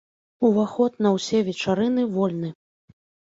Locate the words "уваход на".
0.47-1.11